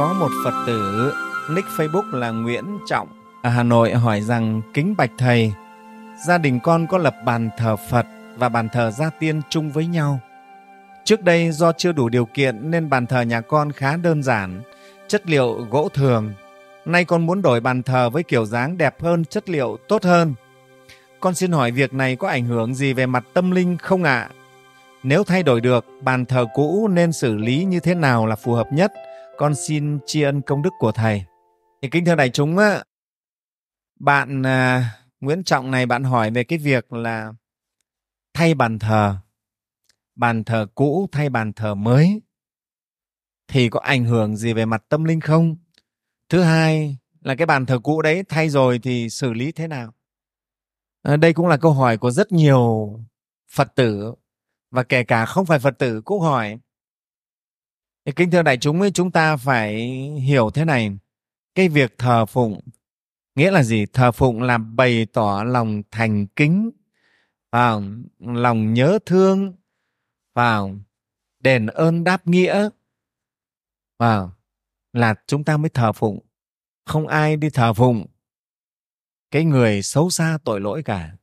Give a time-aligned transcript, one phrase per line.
[0.00, 1.12] có một Phật tử
[1.50, 3.08] nick Facebook là Nguyễn Trọng
[3.42, 5.52] ở Hà Nội hỏi rằng kính bạch thầy,
[6.26, 8.06] gia đình con có lập bàn thờ Phật
[8.36, 10.20] và bàn thờ gia tiên chung với nhau.
[11.04, 14.62] Trước đây do chưa đủ điều kiện nên bàn thờ nhà con khá đơn giản,
[15.08, 16.32] chất liệu gỗ thường.
[16.84, 20.34] Nay con muốn đổi bàn thờ với kiểu dáng đẹp hơn, chất liệu tốt hơn.
[21.20, 24.20] Con xin hỏi việc này có ảnh hưởng gì về mặt tâm linh không ạ?
[24.20, 24.30] À?
[25.02, 28.52] Nếu thay đổi được, bàn thờ cũ nên xử lý như thế nào là phù
[28.52, 28.92] hợp nhất?
[29.40, 31.24] Con xin tri ân công đức của Thầy.
[31.82, 32.84] Thì kính thưa đại chúng, á,
[34.00, 34.90] bạn à,
[35.20, 37.32] Nguyễn Trọng này bạn hỏi về cái việc là
[38.34, 39.16] thay bàn thờ,
[40.14, 42.20] bàn thờ cũ thay bàn thờ mới
[43.48, 45.56] thì có ảnh hưởng gì về mặt tâm linh không?
[46.28, 49.94] Thứ hai là cái bàn thờ cũ đấy thay rồi thì xử lý thế nào?
[51.02, 52.94] À, đây cũng là câu hỏi của rất nhiều
[53.50, 54.14] Phật tử
[54.70, 56.58] và kể cả không phải Phật tử cũng hỏi.
[58.04, 59.74] Thì kính thưa đại chúng ấy, chúng ta phải
[60.20, 60.98] hiểu thế này.
[61.54, 62.60] Cái việc thờ phụng
[63.34, 63.86] nghĩa là gì?
[63.86, 66.70] Thờ phụng là bày tỏ lòng thành kính,
[67.52, 67.82] vào
[68.18, 69.54] lòng nhớ thương,
[70.34, 70.78] vào
[71.40, 72.68] đền ơn đáp nghĩa,
[73.98, 74.32] vào
[74.92, 76.18] là chúng ta mới thờ phụng.
[76.86, 78.06] Không ai đi thờ phụng
[79.30, 81.16] cái người xấu xa tội lỗi cả.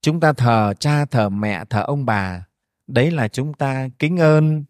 [0.00, 2.46] Chúng ta thờ cha, thờ mẹ, thờ ông bà,
[2.86, 4.64] đấy là chúng ta kính ơn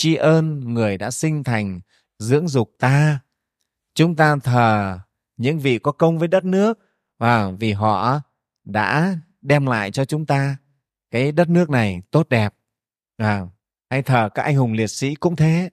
[0.00, 1.80] tri ơn người đã sinh thành
[2.18, 3.20] dưỡng dục ta.
[3.94, 4.98] Chúng ta thờ
[5.36, 6.78] những vị có công với đất nước
[7.18, 8.20] và vì họ
[8.64, 10.56] đã đem lại cho chúng ta
[11.10, 12.54] cái đất nước này tốt đẹp.
[13.16, 13.46] À,
[13.90, 15.70] hay thờ các anh hùng liệt sĩ cũng thế.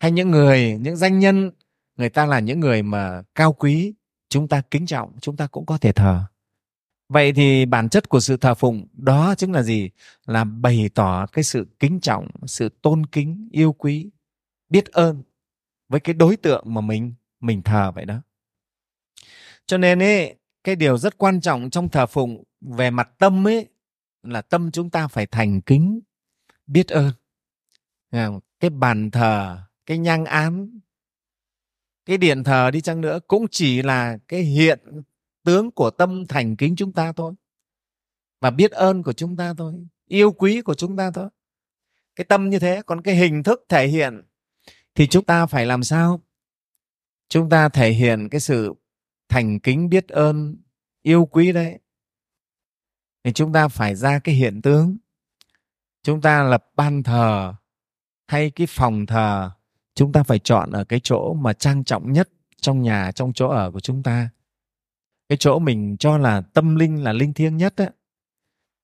[0.00, 1.50] Hay những người những danh nhân
[1.96, 3.94] người ta là những người mà cao quý
[4.28, 6.24] chúng ta kính trọng chúng ta cũng có thể thờ
[7.08, 9.90] vậy thì bản chất của sự thờ phụng đó chính là gì?
[10.26, 14.10] Là bày tỏ cái sự kính trọng, sự tôn kính, yêu quý,
[14.68, 15.22] biết ơn
[15.88, 18.22] với cái đối tượng mà mình mình thờ vậy đó.
[19.66, 23.66] Cho nên ấy, cái điều rất quan trọng trong thờ phụng về mặt tâm ấy,
[24.22, 26.00] là tâm chúng ta phải thành kính,
[26.66, 27.12] biết ơn.
[28.60, 30.80] Cái bàn thờ, cái nhang án,
[32.06, 35.02] cái điện thờ đi chăng nữa cũng chỉ là cái hiện
[35.48, 37.34] tướng của tâm thành kính chúng ta thôi
[38.40, 39.74] và biết ơn của chúng ta thôi,
[40.06, 41.28] yêu quý của chúng ta thôi.
[42.16, 44.22] Cái tâm như thế, còn cái hình thức thể hiện
[44.94, 46.20] thì chúng ta phải làm sao?
[47.28, 48.74] Chúng ta thể hiện cái sự
[49.28, 50.56] thành kính biết ơn,
[51.02, 51.78] yêu quý đấy.
[53.24, 54.96] Thì chúng ta phải ra cái hiện tướng.
[56.02, 57.54] Chúng ta lập ban thờ
[58.26, 59.50] hay cái phòng thờ,
[59.94, 62.28] chúng ta phải chọn ở cái chỗ mà trang trọng nhất
[62.60, 64.28] trong nhà, trong chỗ ở của chúng ta
[65.28, 67.90] cái chỗ mình cho là tâm linh là linh thiêng nhất á.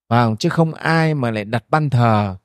[0.08, 2.36] Vào chứ không ai mà lại đặt ban thờ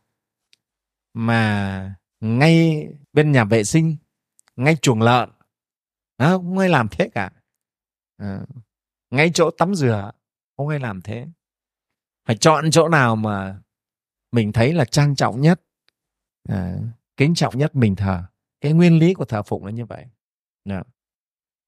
[1.13, 3.97] mà ngay bên nhà vệ sinh
[4.55, 5.29] ngay chuồng lợn.
[6.17, 7.31] Đó, không ai làm thế cả.
[8.17, 8.41] À,
[9.11, 10.11] ngay chỗ tắm rửa
[10.57, 11.27] không ai làm thế.
[12.25, 13.61] Phải chọn chỗ nào mà
[14.31, 15.61] mình thấy là trang trọng nhất
[16.49, 16.77] à,
[17.17, 18.23] kính trọng nhất mình thờ.
[18.61, 20.05] Cái nguyên lý của thờ phụng là như vậy.
[20.65, 20.83] Đó.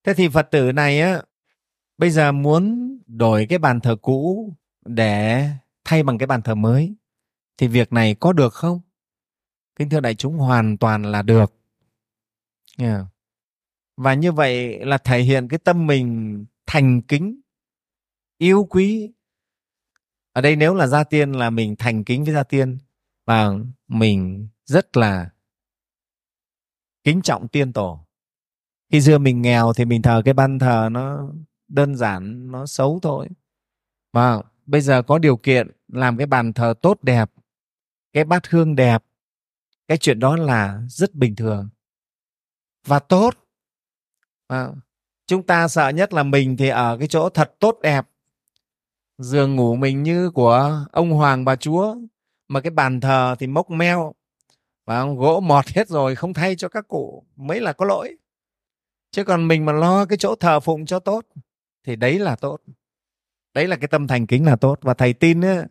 [0.04, 1.22] thế thì phật tử này á
[2.02, 4.52] bây giờ muốn đổi cái bàn thờ cũ
[4.84, 5.48] để
[5.84, 6.94] thay bằng cái bàn thờ mới,
[7.56, 8.80] thì việc này có được không?
[9.76, 11.54] Kính thưa đại chúng, hoàn toàn là được.
[12.78, 13.06] Yeah.
[13.96, 17.40] và như vậy là thể hiện cái tâm mình thành kính,
[18.38, 19.12] yêu quý.
[20.32, 22.78] Ở đây nếu là gia tiên là mình thành kính với gia tiên,
[23.26, 23.50] và
[23.88, 25.30] mình rất là
[27.04, 28.06] kính trọng tiên tổ.
[28.92, 31.32] Khi xưa mình nghèo thì mình thờ cái ban thờ nó
[31.72, 33.28] đơn giản nó xấu thôi.
[34.12, 37.30] Mà bây giờ có điều kiện làm cái bàn thờ tốt đẹp
[38.12, 39.04] cái bát hương đẹp
[39.88, 41.68] cái chuyện đó là rất bình thường.
[42.86, 43.34] Và tốt.
[44.48, 44.68] À,
[45.26, 48.08] chúng ta sợ nhất là mình thì ở cái chỗ thật tốt đẹp.
[49.18, 51.96] Giường ngủ mình như của ông hoàng bà chúa
[52.48, 54.14] mà cái bàn thờ thì mốc meo.
[54.86, 58.16] Và gỗ mọt hết rồi không thay cho các cụ mới là có lỗi.
[59.10, 61.24] Chứ còn mình mà lo cái chỗ thờ phụng cho tốt
[61.84, 62.60] thì đấy là tốt.
[63.54, 64.78] Đấy là cái tâm thành kính là tốt.
[64.82, 65.64] Và thầy tin ấy,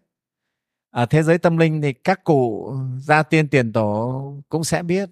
[0.90, 5.10] ở thế giới tâm linh thì các cụ gia tiên tiền tổ cũng sẽ biết.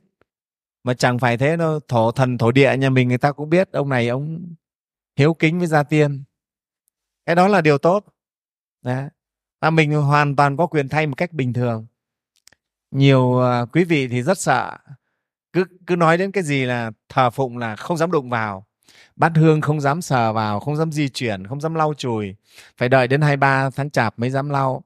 [0.83, 3.71] Mà chẳng phải thế đâu thổ thần thổ địa nhà mình người ta cũng biết.
[3.71, 4.55] Ông này ông
[5.15, 6.23] hiếu kính với gia tiên.
[7.25, 8.05] Cái đó là điều tốt.
[8.81, 9.09] Đấy.
[9.61, 11.87] và mình hoàn toàn có quyền thay một cách bình thường.
[12.91, 14.77] Nhiều ờ, quý vị thì rất sợ.
[15.53, 18.65] Cứ cứ nói đến cái gì là thờ phụng là không dám đụng vào
[19.19, 22.35] bát hương không dám sờ vào không dám di chuyển không dám lau chùi.
[22.77, 24.83] Phải đợi đến hai ba tháng chạp mới dám lau.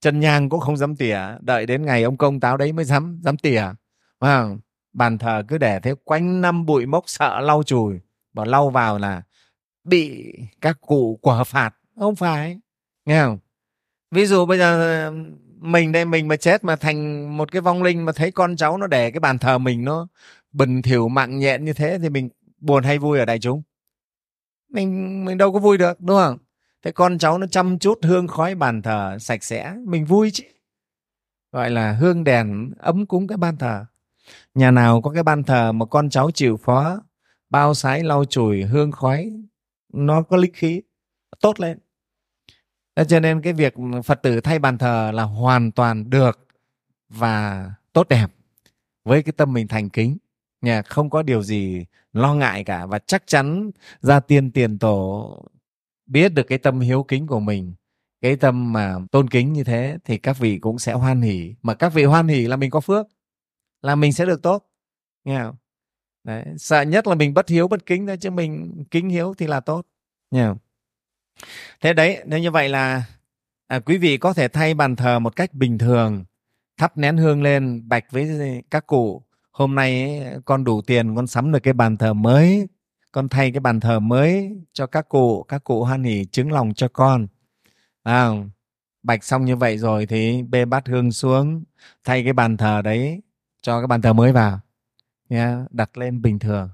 [0.00, 3.20] Chân nhang cũng không dám tỉa đợi đến ngày ông công táo đấy mới dám
[3.22, 3.62] dám tỉa.
[4.18, 4.44] À,
[4.92, 8.00] bàn thờ cứ để thế quanh năm bụi mốc sợ lau chùi.
[8.32, 9.22] Bảo lau vào là
[9.84, 11.74] bị các cụ quả phạt.
[11.98, 12.60] Không phải
[13.06, 13.38] nghe không?
[14.10, 15.12] Ví dụ bây giờ
[15.56, 18.78] mình đây mình mà chết mà thành một cái vong linh mà thấy con cháu
[18.78, 20.06] nó để cái bàn thờ mình nó
[20.52, 22.28] bình thỉu mạng nhện như thế thì mình
[22.60, 23.62] buồn hay vui ở đại chúng?
[24.70, 26.38] Mình mình đâu có vui được, đúng không?
[26.82, 30.44] Thế con cháu nó chăm chút hương khói bàn thờ sạch sẽ, mình vui chứ.
[31.52, 33.84] Gọi là hương đèn ấm cúng cái ban thờ.
[34.54, 37.02] Nhà nào có cái ban thờ mà con cháu chịu phó,
[37.50, 39.32] bao sái lau chùi hương khói,
[39.92, 40.82] nó có linh khí,
[41.40, 41.78] tốt lên.
[43.08, 43.74] Cho nên cái việc
[44.04, 46.46] phật tử thay bàn thờ là hoàn toàn được
[47.08, 48.26] và tốt đẹp
[49.04, 50.16] với cái tâm mình thành kính
[50.60, 53.70] nhà không có điều gì lo ngại cả và chắc chắn
[54.00, 55.36] gia tiên tiền tổ
[56.06, 57.74] biết được cái tâm hiếu kính của mình
[58.20, 61.74] cái tâm mà tôn kính như thế thì các vị cũng sẽ hoan hỉ mà
[61.74, 63.06] các vị hoan hỉ là mình có phước
[63.82, 64.70] là mình sẽ được tốt
[65.24, 65.56] nghe không
[66.24, 66.44] Đấy.
[66.58, 69.60] sợ nhất là mình bất hiếu bất kính thôi chứ mình kính hiếu thì là
[69.60, 69.86] tốt
[70.30, 70.58] nghe không?
[71.80, 73.02] thế đấy nếu như vậy là
[73.66, 76.24] à, quý vị có thể thay bàn thờ một cách bình thường
[76.76, 81.26] thắp nén hương lên bạch với các cụ hôm nay ấy, con đủ tiền con
[81.26, 82.68] sắm được cái bàn thờ mới.
[83.12, 86.74] Con thay cái bàn thờ mới cho các cụ các cụ hoan hỉ chứng lòng
[86.74, 87.26] cho con.
[88.02, 88.28] À,
[89.02, 91.64] bạch xong như vậy rồi thì bê bát hương xuống
[92.04, 93.22] thay cái bàn thờ đấy
[93.62, 94.60] cho cái bàn thờ mới vào.
[95.28, 96.68] Nhé đặt lên bình thường.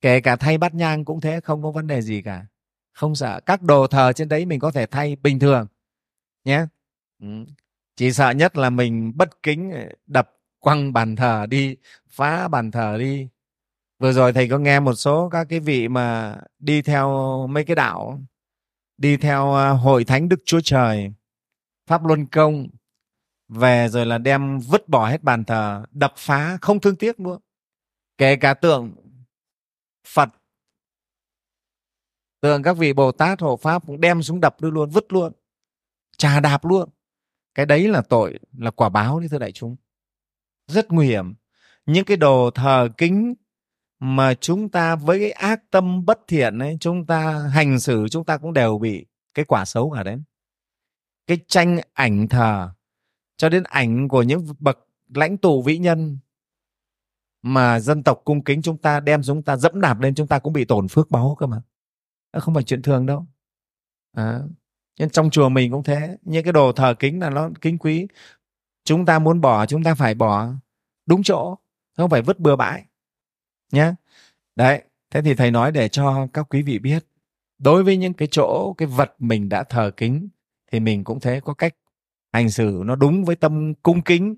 [0.00, 2.46] Kể cả thay bát nhang cũng thế không có vấn đề gì cả.
[2.92, 3.40] Không sợ.
[3.46, 5.66] Các đồ thờ trên đấy mình có thể thay bình thường.
[6.44, 6.66] Nhé
[7.22, 7.26] ừ.
[7.96, 10.30] chỉ sợ nhất là mình bất kính ờ, đập
[10.60, 11.76] quăng bàn thờ đi,
[12.08, 13.28] phá bàn thờ đi.
[13.98, 17.76] Vừa rồi thầy có nghe một số các cái vị mà đi theo mấy cái
[17.76, 18.20] đạo,
[18.96, 21.12] đi theo à, hội thánh đức chúa trời,
[21.86, 22.66] pháp luân công,
[23.48, 27.40] về rồi là đem vứt bỏ hết bàn thờ, đập phá, không thương tiếc luôn
[28.18, 28.94] kể cả tượng
[30.06, 30.28] phật,
[32.40, 35.32] tượng các vị bồ tát, hộ pháp cũng đem xuống đập đưa luôn, vứt luôn,
[36.16, 36.88] trà đạp luôn.
[37.54, 39.76] Cái đấy là tội, là quả báo đấy, thưa đại chúng
[40.68, 41.34] rất nguy hiểm.
[41.86, 43.34] Những cái đồ thờ kính
[44.00, 48.24] mà chúng ta với cái ác tâm bất thiện ấy chúng ta hành xử chúng
[48.24, 50.16] ta cũng đều bị cái quả xấu cả đấy.
[51.26, 52.70] Cái tranh ảnh thờ
[53.36, 54.78] cho đến ảnh của những bậc
[55.14, 56.18] lãnh tụ vĩ nhân
[57.42, 60.38] mà dân tộc cung kính chúng ta đem chúng ta dẫm đạp lên chúng ta
[60.38, 61.62] cũng bị tổn phước báu cơ mà.
[62.32, 63.26] Không phải chuyện thường đâu.
[64.12, 64.40] À,
[64.98, 66.16] nên trong chùa mình cũng thế.
[66.22, 68.06] Những cái đồ thờ kính là nó kính quý
[68.88, 70.48] chúng ta muốn bỏ, chúng ta phải bỏ
[71.06, 71.58] đúng chỗ,
[71.96, 72.84] không phải vứt bừa bãi
[73.72, 73.92] nhé
[74.56, 77.06] đấy, thế thì thầy nói để cho các quý vị biết,
[77.58, 80.28] đối với những cái chỗ, cái vật mình đã thờ kính
[80.72, 81.74] thì mình cũng thế, có cách
[82.32, 84.36] hành xử nó đúng với tâm cung kính,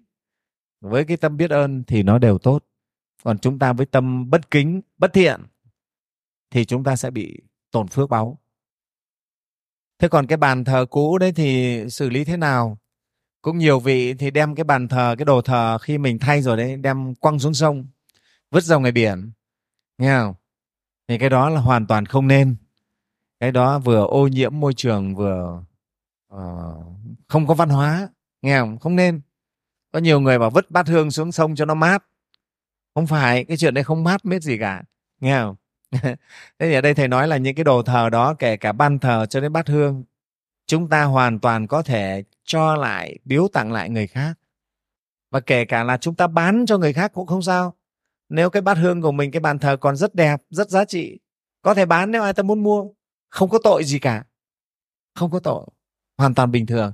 [0.81, 2.64] với cái tâm biết ơn thì nó đều tốt.
[3.23, 5.41] Còn chúng ta với tâm bất kính, bất thiện
[6.50, 8.38] thì chúng ta sẽ bị tổn phước báo
[9.99, 12.79] thế còn cái bàn thờ cũ đấy thì xử lý thế nào?
[13.43, 16.57] Cũng nhiều vị thì đem cái bàn thờ cái đồ thờ khi mình thay rồi
[16.57, 17.87] đấy đem quăng xuống sông
[18.51, 19.31] vứt ra ngoài biển.
[19.99, 20.35] Nghe không?
[21.09, 22.57] Thì cái đó là hoàn toàn không nên.
[23.41, 25.63] Cái đó vừa ô nhiễm môi trường vừa
[26.35, 26.85] uh,
[27.29, 28.09] không có văn hóa.
[28.43, 28.79] Nghe không?
[28.79, 29.21] Không nên.
[29.93, 32.05] Có nhiều người bảo vứt bát hương xuống sông cho nó mát.
[32.95, 34.83] Không phải cái chuyện đấy không mát biết gì cả.
[35.21, 35.57] Nghe không?
[36.03, 36.17] Thế
[36.59, 39.26] thì ở đây thầy nói là những cái đồ thờ đó kể cả ban thờ
[39.31, 40.05] cho đến bát hương
[40.67, 44.35] chúng ta hoàn toàn có thể cho lại, biếu tặng lại người khác.
[45.30, 47.75] Và kể cả là chúng ta bán cho người khác cũng không sao.
[48.28, 51.19] Nếu cái bát hương của mình, cái bàn thờ còn rất đẹp, rất giá trị,
[51.62, 52.87] có thể bán nếu ai ta muốn mua.
[53.28, 54.25] Không có tội gì cả.
[55.14, 55.66] Không có tội.
[56.19, 56.92] Hoàn toàn bình thường.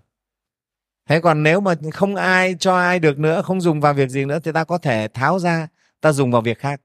[1.08, 4.24] Thế còn nếu mà không ai cho ai được nữa, không dùng vào việc gì
[4.24, 5.68] nữa thì ta có thể tháo ra,
[6.00, 6.80] ta dùng vào việc khác.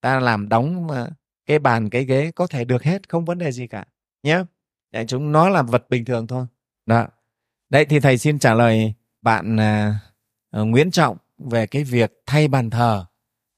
[0.00, 1.10] Ta làm đóng ờ,
[1.46, 3.84] cái bàn, cái ghế có thể được hết, không vấn đề gì cả.
[4.22, 4.44] Nhé
[5.06, 6.46] chúng, nó là vật bình thường thôi.
[6.86, 7.06] Đó
[7.72, 9.56] đấy thì thầy xin trả lời bạn
[10.56, 13.04] uh, Nguyễn Trọng về cái việc thay bàn thờ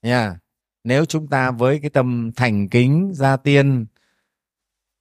[0.02, 0.38] nha.
[0.85, 3.87] Nếu chúng ta với cái tâm thành kính gia tiên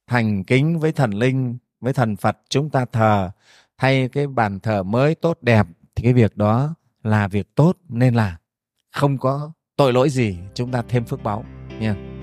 [0.06, 3.30] thành kính với thần linh với thần phật chúng ta thờ
[3.78, 8.14] thay cái bàn thờ mới tốt đẹp thì cái việc đó là việc tốt nên
[8.14, 8.36] là
[8.92, 11.44] không có tội lỗi gì chúng ta thêm phước báu
[11.80, 12.13] nha.